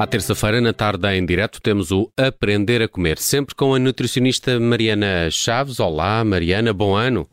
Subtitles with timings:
[0.00, 4.58] À terça-feira, na tarde em direto, temos o Aprender a Comer, sempre com a nutricionista
[4.58, 5.78] Mariana Chaves.
[5.78, 7.28] Olá, Mariana, bom ano.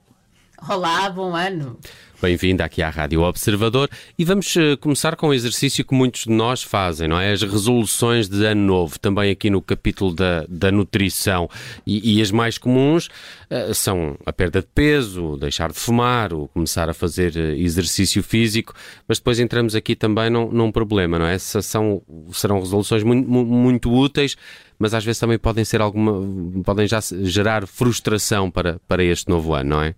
[0.65, 1.77] Olá, bom ano.
[2.19, 3.87] Bem-vinda aqui à Rádio Observador
[4.17, 7.31] e vamos uh, começar com um exercício que muitos de nós fazem, não é?
[7.31, 11.47] As resoluções de ano novo, também aqui no capítulo da, da nutrição.
[11.85, 16.47] E, e as mais comuns uh, são a perda de peso, deixar de fumar, ou
[16.47, 18.73] começar a fazer uh, exercício físico,
[19.07, 21.35] mas depois entramos aqui também num, num problema, não é?
[21.35, 22.01] Essas são,
[22.33, 24.35] serão resoluções muito, muito úteis,
[24.79, 29.53] mas às vezes também podem ser alguma, podem já gerar frustração para, para este novo
[29.53, 29.93] ano, não é?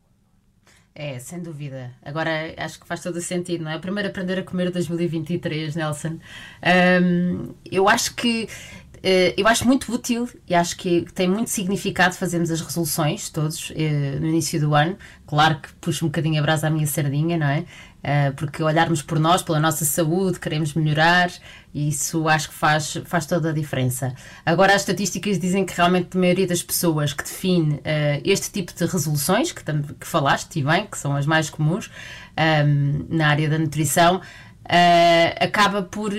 [0.93, 1.91] É, sem dúvida.
[2.03, 3.77] Agora acho que faz todo o sentido, não é?
[3.79, 6.19] Primeiro aprender a comer 2023, Nelson.
[7.01, 8.43] Um, eu acho que
[8.95, 13.69] uh, eu acho muito útil e acho que tem muito significado fazermos as resoluções todos
[13.69, 14.97] uh, no início do ano.
[15.25, 17.65] Claro que puxo um bocadinho a brasa à minha sardinha, não é?
[17.99, 21.29] Uh, porque olharmos por nós, pela nossa saúde, queremos melhorar,
[21.73, 24.13] e isso acho que faz, faz toda a diferença.
[24.45, 27.81] Agora, as estatísticas dizem que realmente a maioria das pessoas que define uh,
[28.23, 29.63] este tipo de resoluções, que,
[29.99, 31.91] que falaste, e bem, que são as mais comuns um,
[32.41, 36.11] ehm, na área da nutrição, uh, acaba por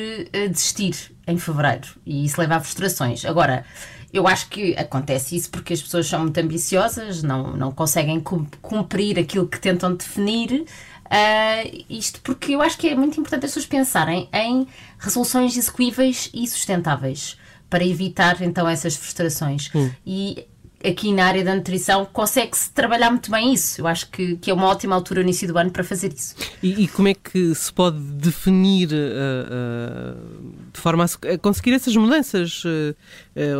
[0.51, 3.25] desistir em fevereiro, e isso leva a frustrações.
[3.25, 3.65] Agora,
[4.13, 9.19] eu acho que acontece isso porque as pessoas são muito ambiciosas, não, não conseguem cumprir
[9.19, 10.65] aquilo que tentam definir.
[11.11, 14.67] Uh, isto porque eu acho que é muito importante as pessoas pensarem em
[14.99, 17.37] resoluções execuíveis e sustentáveis
[17.69, 19.71] para evitar então essas frustrações.
[19.75, 19.91] Hum.
[20.07, 20.47] E
[20.85, 23.81] aqui na área da nutrição consegue-se trabalhar muito bem isso.
[23.81, 26.35] Eu acho que, que é uma ótima altura no início do ano para fazer isso.
[26.63, 31.95] E, e como é que se pode definir uh, uh, de forma a conseguir essas
[31.97, 32.65] mudanças?
[32.65, 32.95] Uh,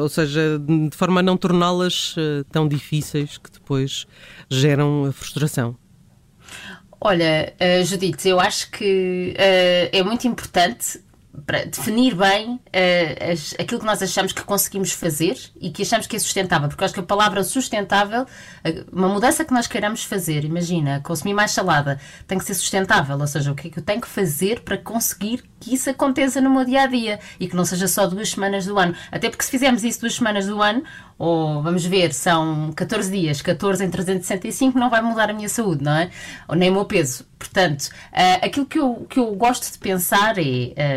[0.01, 2.15] ou seja, de forma a não torná-las
[2.51, 4.07] tão difíceis que depois
[4.49, 5.77] geram a frustração?
[7.01, 11.01] Olha, uh, eu acho que uh, é muito importante
[11.47, 16.07] para definir bem uh, as, aquilo que nós achamos que conseguimos fazer e que achamos
[16.07, 18.27] que é sustentável, porque eu acho que a palavra sustentável,
[18.93, 23.27] uma mudança que nós queiramos fazer, imagina, consumir mais salada, tem que ser sustentável, ou
[23.27, 26.51] seja, o que é que eu tenho que fazer para conseguir que isso aconteça no
[26.51, 28.95] meu dia a dia e que não seja só duas semanas do ano.
[29.13, 30.83] Até porque se fizermos isso duas semanas do ano,
[31.19, 35.85] ou vamos ver, são 14 dias, 14 em 365, não vai mudar a minha saúde,
[35.85, 36.11] não é?
[36.49, 37.27] Ou nem o meu peso.
[37.39, 40.43] Portanto, uh, aquilo que eu, que eu gosto de pensar é,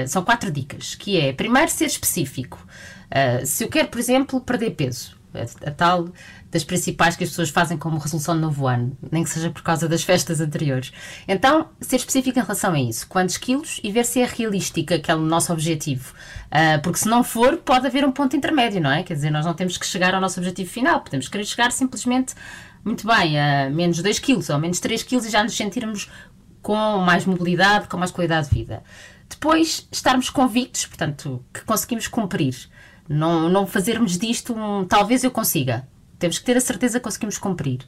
[0.06, 2.66] uh, são quatro dicas, que é, primeiro, ser específico.
[3.12, 6.08] Uh, se eu quero, por exemplo, perder peso, a, a tal
[6.54, 9.64] das principais que as pessoas fazem como resolução de novo ano, nem que seja por
[9.64, 10.94] causa das festas anteriores.
[11.28, 15.22] Então, ser específico em relação a isso, quantos quilos e ver se é realística aquele
[15.22, 16.14] nosso objetivo.
[16.46, 19.02] Uh, porque se não for, pode haver um ponto intermédio, não é?
[19.02, 22.36] Quer dizer, nós não temos que chegar ao nosso objetivo final, podemos querer chegar simplesmente,
[22.86, 26.08] muito bem, a menos 2 quilos ou menos 3 quilos e já nos sentirmos
[26.62, 28.84] com mais mobilidade, com mais qualidade de vida.
[29.28, 32.56] Depois, estarmos convictos, portanto, que conseguimos cumprir.
[33.10, 35.88] Não, não fazermos disto um talvez eu consiga.
[36.24, 37.80] Temos que ter a certeza que conseguimos cumprir.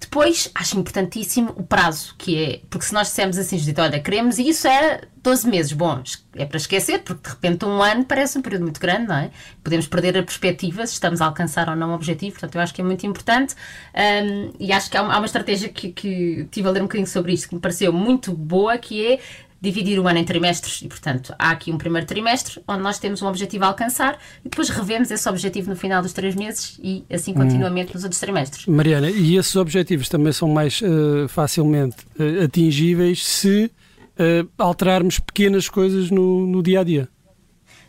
[0.00, 4.36] Depois, acho importantíssimo o prazo, que é, porque se nós dissermos assim, Judita, olha, queremos
[4.36, 6.02] e isso é 12 meses, bom,
[6.34, 9.30] é para esquecer, porque de repente um ano parece um período muito grande, não é?
[9.62, 12.74] Podemos perder a perspectiva se estamos a alcançar ou não o objetivo, portanto, eu acho
[12.74, 13.54] que é muito importante
[13.94, 16.86] um, e acho que há uma, há uma estratégia que, que tive a ler um
[16.86, 19.20] bocadinho sobre isto que me pareceu muito boa, que é
[19.60, 23.22] dividir o ano em trimestres e, portanto, há aqui um primeiro trimestre onde nós temos
[23.22, 27.04] um objetivo a alcançar e depois revemos esse objetivo no final dos três meses e
[27.10, 27.94] assim continuamente hum.
[27.94, 28.66] nos outros trimestres.
[28.66, 35.68] Mariana, e esses objetivos também são mais uh, facilmente uh, atingíveis se uh, alterarmos pequenas
[35.68, 37.08] coisas no, no dia a dia?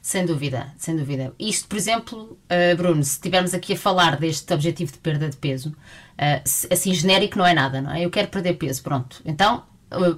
[0.01, 1.33] Sem dúvida, sem dúvida.
[1.37, 2.39] Isto, por exemplo,
[2.77, 5.75] Bruno, se estivermos aqui a falar deste objetivo de perda de peso,
[6.71, 8.05] assim genérico não é nada, não é?
[8.05, 9.21] Eu quero perder peso, pronto.
[9.25, 9.61] Então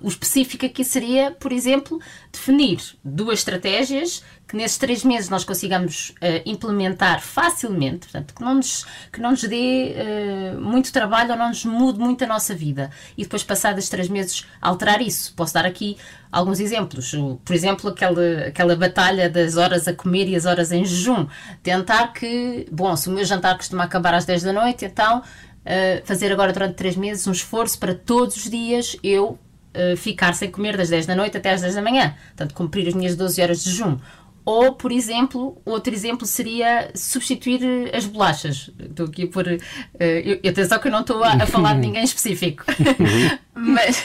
[0.01, 1.99] o específico aqui seria, por exemplo,
[2.31, 4.21] definir duas estratégias
[4.51, 9.31] que nesses três meses nós consigamos uh, implementar facilmente, portanto, que não nos, que não
[9.31, 12.91] nos dê uh, muito trabalho ou não nos mude muito a nossa vida.
[13.17, 15.33] E depois, passados três meses, alterar isso.
[15.35, 15.95] Posso dar aqui
[16.29, 17.15] alguns exemplos.
[17.45, 21.27] Por exemplo, aquela, aquela batalha das horas a comer e as horas em jejum.
[21.63, 26.05] Tentar que, bom, se o meu jantar costuma acabar às 10 da noite, então uh,
[26.05, 29.39] fazer agora durante três meses um esforço para todos os dias eu
[29.75, 32.15] uh, ficar sem comer das 10 da noite até às 10 da manhã.
[32.27, 33.97] Portanto, cumprir as minhas 12 horas de jejum.
[34.43, 38.71] Ou, por exemplo, outro exemplo seria substituir eh, as bolachas.
[38.79, 39.45] Estou aqui por.
[39.45, 39.59] Uh,
[39.99, 42.63] eu, atenção que eu não estou a, a falar de ninguém específico.
[43.53, 44.03] Mas.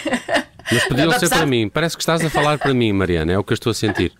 [0.70, 1.68] Mas podiam ser para mim.
[1.68, 3.32] Parece que estás a falar para mim, Mariana.
[3.32, 4.12] É o que eu estou a sentir.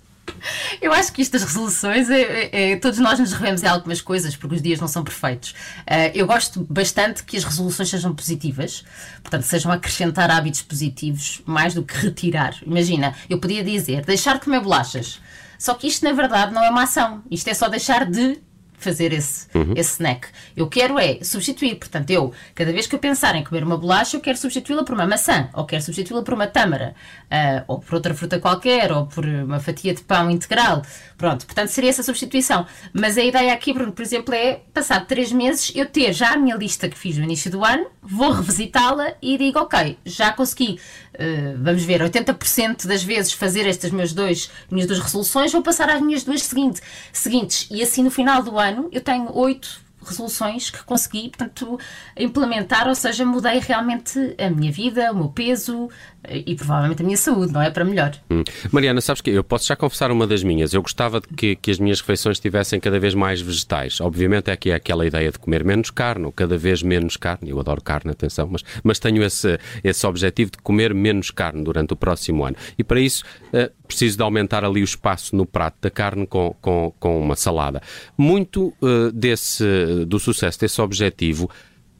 [0.81, 4.37] Eu acho que estas resoluções, é, é, é, todos nós nos revemos em algumas coisas,
[4.37, 5.51] porque os dias não são perfeitos.
[5.81, 8.85] Uh, eu gosto bastante que as resoluções sejam positivas,
[9.23, 12.55] portanto, sejam acrescentar hábitos positivos mais do que retirar.
[12.65, 15.21] Imagina, eu podia dizer deixar de comer bolachas.
[15.59, 17.23] Só que isto, na verdade, não é uma ação.
[17.31, 18.39] Isto é só deixar de
[18.79, 19.73] fazer esse, uhum.
[19.77, 20.29] esse snack.
[20.57, 21.77] Eu quero é substituir.
[21.77, 24.95] Portanto, eu, cada vez que eu pensar em comer uma bolacha, eu quero substituí-la por
[24.95, 26.95] uma maçã, ou quero substituí-la por uma tâmara,
[27.27, 30.83] uh, ou por outra fruta qualquer, ou por uma fatia de pão integral.
[31.17, 32.67] Pronto, portanto, seria essa substituição.
[32.93, 36.37] Mas a ideia aqui, Bruno, por exemplo, é, passado três meses, eu ter já a
[36.37, 40.79] minha lista que fiz no início do ano, vou revisitá-la e digo, ok, já consegui,
[41.15, 45.89] uh, vamos ver, 80% das vezes fazer estas meus dois, minhas duas resoluções, vou passar
[45.89, 46.81] às minhas duas seguinte,
[47.13, 47.67] seguintes.
[47.71, 51.79] E assim, no final do ano, ano eu tenho oito resoluções que consegui, portanto,
[52.17, 55.89] implementar, ou seja, mudei realmente a minha vida, o meu peso
[56.25, 57.71] eh, e provavelmente a minha saúde, não é?
[57.71, 58.15] Para melhor.
[58.31, 58.45] Hum.
[58.71, 60.73] Mariana, sabes que eu posso já confessar uma das minhas.
[60.73, 64.01] Eu gostava de que, que as minhas refeições tivessem cada vez mais vegetais.
[64.01, 67.51] Obviamente é que é aquela ideia de comer menos carne, ou cada vez menos carne.
[67.51, 71.93] Eu adoro carne, atenção, mas, mas tenho esse, esse objetivo de comer menos carne durante
[71.93, 72.57] o próximo ano.
[72.79, 76.55] E para isso uh, preciso de aumentar ali o espaço no prato da carne com,
[76.61, 77.81] com, com uma salada.
[78.17, 79.65] Muito uh, desse
[80.07, 81.49] do sucesso desse objetivo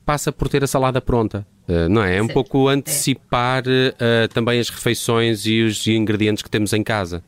[0.05, 1.47] passa por ter a salada pronta.
[1.69, 2.17] Uh, não é?
[2.17, 7.25] É um pouco antecipar uh, também as refeições e os ingredientes que temos em casa.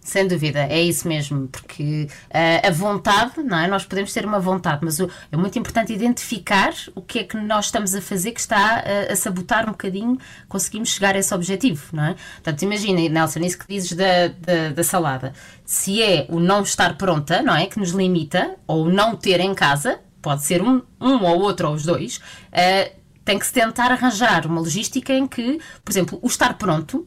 [0.00, 3.68] Sem dúvida, é isso mesmo, porque uh, a vontade, não é?
[3.68, 7.36] Nós podemos ter uma vontade, mas o, é muito importante identificar o que é que
[7.36, 10.16] nós estamos a fazer que está a, a, sabotar um bocadinho,
[10.48, 12.16] conseguimos chegar a esse objetivo, não é?
[12.36, 15.34] Portanto, imagina, Nelson, isso que dizes da, da, da, salada.
[15.66, 17.66] Se é o não estar pronta, não é?
[17.66, 21.74] Que nos limita, ou não ter em casa, pode ser um, um ou outro ou
[21.74, 22.97] os dois, uh,
[23.28, 27.06] tem que se tentar arranjar uma logística em que, por exemplo, o estar pronto,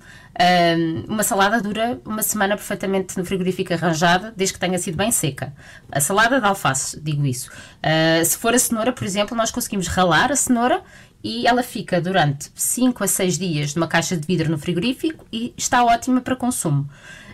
[1.07, 5.51] uma salada dura uma semana perfeitamente no frigorífico arranjada, desde que tenha sido bem seca.
[5.91, 7.49] A salada de alface, digo isso.
[7.49, 10.83] Uh, se for a cenoura, por exemplo, nós conseguimos ralar a cenoura
[11.23, 15.55] e ela fica durante 5 a 6 dias numa caixa de vidro no frigorífico e
[15.57, 16.87] está ótima para consumo.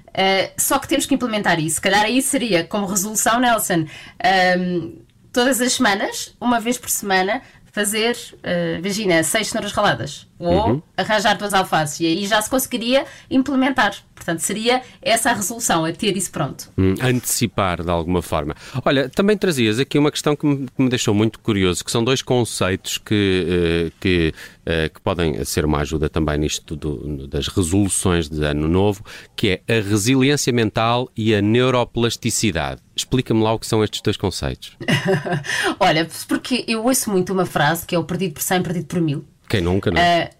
[0.07, 1.75] Uh, só que temos que implementar isso.
[1.75, 3.85] Se calhar aí seria como resolução, Nelson
[5.37, 10.81] todas as semanas, uma vez por semana, fazer, uh, imagina, seis cenouras raladas ou uhum.
[10.95, 13.95] arranjar duas alfaces e aí já se conseguiria implementar.
[14.17, 16.69] Portanto, seria essa a resolução, a ter isso pronto.
[16.77, 18.55] Hum, antecipar de alguma forma.
[18.83, 22.03] Olha, também trazias aqui uma questão que me, que me deixou muito curioso, que são
[22.03, 23.45] dois conceitos que,
[23.87, 28.67] uh, que, uh, que podem ser uma ajuda também nisto do, das resoluções de ano
[28.67, 29.03] novo,
[29.35, 32.81] que é a resiliência mental e a neuroplasticidade.
[32.95, 34.75] Explica-me lá o que são estes dois conceitos.
[35.79, 38.99] Olha, porque eu ouço muito uma frase que é o perdido por 100, perdido por
[38.99, 39.25] mil.
[39.47, 40.25] Quem nunca, não é?
[40.33, 40.36] Uh,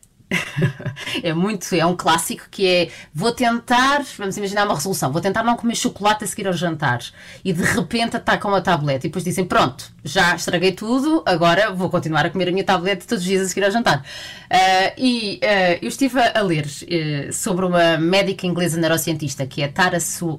[1.24, 5.44] é muito, é um clássico que é vou tentar, vamos imaginar uma resolução, vou tentar
[5.44, 7.00] não comer chocolate a seguir ao jantar
[7.44, 11.90] e de repente atacam a tablete e depois dizem pronto, já estraguei tudo, agora vou
[11.90, 14.00] continuar a comer a minha tablete todos os dias a seguir ao jantar.
[14.00, 19.68] Uh, e uh, eu estive a, ler uh, sobre uma médica inglesa neurocientista que é
[19.68, 20.38] Tara, Su,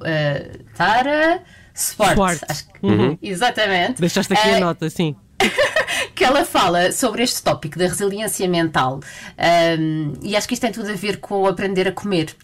[0.77, 1.43] Tara
[1.75, 2.15] Swart.
[2.15, 2.43] Swart.
[2.49, 3.19] Acho que, uhum.
[3.23, 4.01] Exatamente.
[4.01, 5.15] Deixaste aqui a nota, sim.
[6.15, 9.01] que ela fala sobre este tópico da resiliência mental
[9.79, 12.35] um, e acho que isto tem tudo a ver com aprender a comer.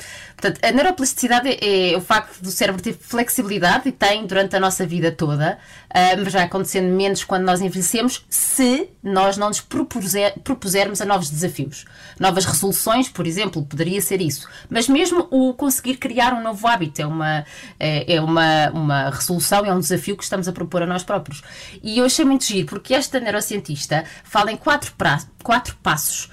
[0.45, 4.87] Portanto, a neuroplasticidade é o facto do cérebro ter flexibilidade e tem durante a nossa
[4.87, 5.59] vida toda,
[5.89, 11.07] uh, mas vai acontecendo menos quando nós envelhecemos se nós não nos propuser, propusermos a
[11.07, 11.87] novos desafios.
[12.21, 14.47] Novas resoluções, por exemplo, poderia ser isso.
[14.69, 17.47] Mas mesmo o conseguir criar um novo hábito é uma,
[17.81, 21.43] é, é uma, uma resolução, é um desafio que estamos a propor a nós próprios.
[21.83, 26.29] E eu achei muito giro, porque esta neurocientista fala em quatro, pra, quatro passos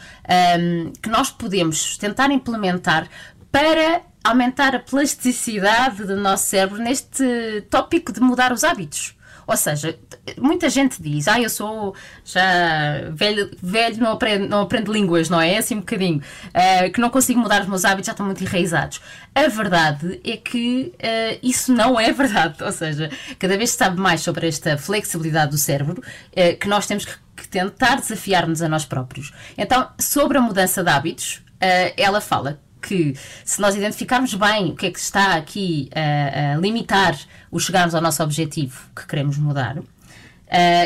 [0.59, 3.07] um, que nós podemos tentar implementar
[3.51, 9.15] para aumentar a plasticidade do nosso cérebro neste tópico de mudar os hábitos.
[9.47, 9.97] Ou seja,
[10.37, 11.93] muita gente diz, ah, eu sou
[12.23, 15.55] já velho, velho não, aprendo, não aprendo línguas, não é?
[15.55, 18.41] é assim um bocadinho, uh, que não consigo mudar os meus hábitos, já estão muito
[18.41, 19.01] enraizados.
[19.33, 22.63] A verdade é que uh, isso não é verdade.
[22.63, 26.87] Ou seja, cada vez se sabe mais sobre esta flexibilidade do cérebro, uh, que nós
[26.87, 29.33] temos que, que tentar desafiar-nos a nós próprios.
[29.57, 31.41] Então, sobre a mudança de hábitos,
[31.97, 36.57] ela fala que se nós identificarmos bem o que é que está aqui a, a
[36.57, 37.17] limitar
[37.51, 39.85] o chegarmos ao nosso objetivo que queremos mudar, uh,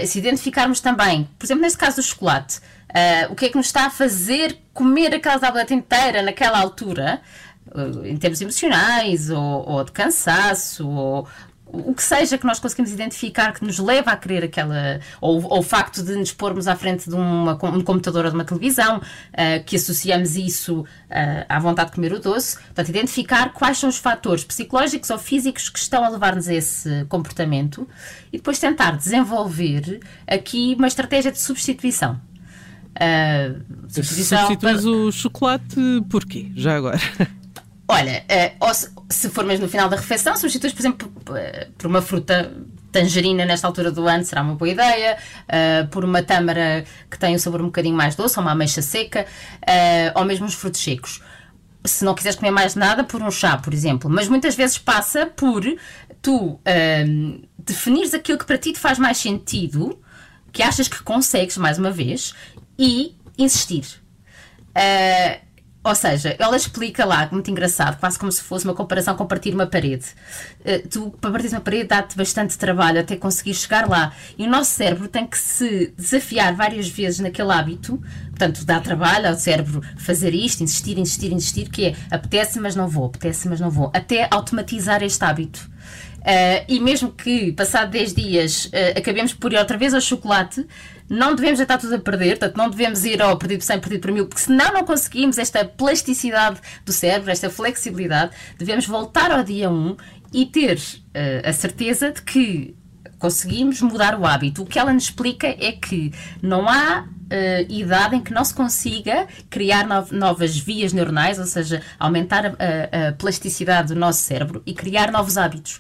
[0.06, 3.68] se identificarmos também, por exemplo, neste caso do chocolate, uh, o que é que nos
[3.68, 7.22] está a fazer comer aquela tableta inteira naquela altura,
[7.68, 11.28] uh, em termos emocionais, ou, ou de cansaço, ou
[11.86, 15.60] o que seja que nós conseguimos identificar que nos leva a querer aquela, ou, ou
[15.60, 18.98] o facto de nos pormos à frente de uma, um computador ou de uma televisão,
[18.98, 20.86] uh, que associamos isso uh,
[21.48, 22.58] à vontade de comer o doce.
[22.58, 27.05] Portanto, identificar quais são os fatores psicológicos ou físicos que estão a levar-nos a esse
[27.05, 27.88] comportamento
[28.32, 32.20] e depois tentar desenvolver aqui uma estratégia de substituição.
[32.96, 34.77] Uh, Substituís para...
[34.77, 35.75] o chocolate
[36.10, 36.51] porquê?
[36.55, 37.00] Já agora.
[37.88, 38.25] Olha,
[38.60, 41.13] uh, se, se for mesmo no final da refeição, substituis, por exemplo,
[41.77, 42.51] por uma fruta
[42.92, 47.36] tangerina nesta altura do ano será uma boa ideia, uh, por uma tâmara que tem
[47.36, 49.25] um sabor um bocadinho mais doce, ou uma ameixa seca,
[49.62, 51.22] uh, ou mesmo os frutos secos.
[51.84, 54.10] Se não quiseres comer mais nada, por um chá, por exemplo.
[54.10, 55.63] Mas muitas vezes passa por
[56.22, 60.01] tu uh, definires aquilo que para ti te faz mais sentido,
[60.51, 62.34] que achas que consegues, mais uma vez,
[62.80, 63.86] e insistir.
[64.70, 65.46] Uh,
[65.86, 69.54] ou seja, ela explica lá, muito engraçado, quase como se fosse uma comparação com partir
[69.54, 70.06] uma parede.
[70.62, 74.12] Uh, tu, para partir uma parede, dá-te bastante trabalho até conseguir chegar lá.
[74.36, 78.01] E o nosso cérebro tem que se desafiar várias vezes naquele hábito.
[78.30, 82.88] Portanto, dá trabalho ao cérebro fazer isto, insistir, insistir, insistir, que é apetece, mas não
[82.88, 85.70] vou, apetece, mas não vou, até automatizar este hábito.
[86.22, 90.65] Uh, e mesmo que, passado 10 dias, uh, acabemos por ir outra vez ao chocolate,
[91.09, 94.01] não devemos estar tudo a perder, portanto, não devemos ir ao perdido por 100, perdido
[94.01, 99.43] por mil, porque senão não conseguimos esta plasticidade do cérebro, esta flexibilidade, devemos voltar ao
[99.43, 99.97] dia 1
[100.33, 102.75] e ter uh, a certeza de que
[103.19, 104.63] conseguimos mudar o hábito.
[104.63, 108.53] O que ela nos explica é que não há uh, idade em que não se
[108.53, 114.62] consiga criar no novas vias neuronais, ou seja, aumentar a, a, plasticidade do nosso cérebro
[114.65, 115.79] e criar novos hábitos.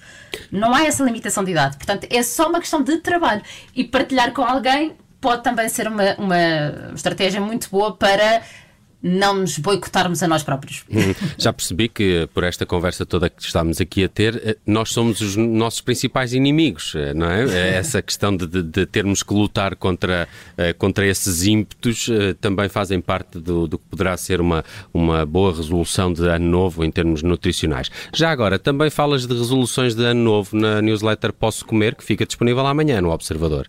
[0.51, 1.77] Não há essa limitação de idade.
[1.77, 3.41] Portanto, é só uma questão de trabalho.
[3.75, 8.43] E partilhar com alguém pode também ser uma, uma estratégia muito boa para
[9.01, 10.83] não nos boicotarmos a nós próprios.
[10.89, 14.91] Hum, já percebi que por esta conversa toda que estamos aqui a ter, eh, nós
[14.91, 17.43] somos os nossos principais inimigos, eh, não é?
[17.77, 20.27] essa questão de, de, termos que lutar contra,
[20.57, 22.07] eh, contra esses ímpetos
[22.39, 24.63] também fazem parte do, do que poderá ser uma,
[24.93, 27.89] uma boa resolução de ano novo em termos nutricionais.
[28.13, 32.27] Já agora, também falas de resoluções de ano novo na newsletter Posso Comer, que fica
[32.27, 33.67] disponível amanhã no Observador.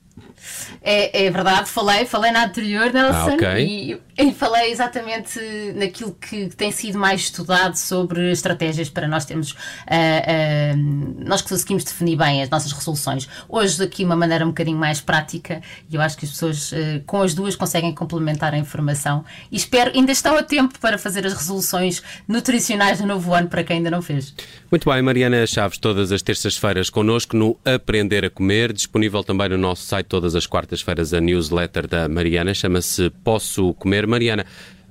[0.83, 3.65] É, é verdade, falei, falei na anterior, Nelson, ah, okay.
[3.67, 5.41] e, e, falei exatamente
[5.75, 11.49] naquilo que tem sido mais estudado sobre estratégias para nós termos, uh, uh, nós que
[11.49, 13.29] conseguimos definir bem as nossas resoluções.
[13.49, 15.61] Hoje, aqui, uma maneira um bocadinho mais prática,
[15.91, 16.77] e eu acho que as pessoas uh,
[17.07, 19.25] com as duas conseguem complementar a informação.
[19.51, 23.65] E espero, ainda estão a tempo para fazer as resoluções nutricionais do novo ano para
[23.65, 24.35] quem ainda não fez.
[24.71, 29.59] Muito bem, Mariana Chaves, todas as terças-feiras connosco no Aprender a Comer, disponível também no
[29.59, 34.07] nosso site todas as quartas-feiras a newsletter da Mariana, chama-se Posso Comer.
[34.07, 34.45] Mariana,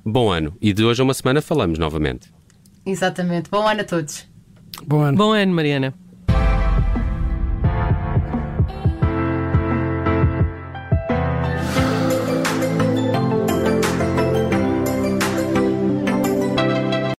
[0.04, 2.34] bom ano e de hoje a uma semana falamos novamente.
[2.86, 3.50] Exatamente.
[3.50, 4.28] Bom ano a todos.
[4.86, 5.18] Bom ano.
[5.18, 5.94] Bom ano, Mariana.